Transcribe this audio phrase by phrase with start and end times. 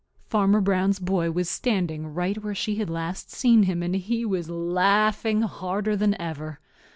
[0.25, 4.49] Farmer Brown's boy was standing right where she had last seen him, and he was
[4.49, 6.59] laughing harder than ever.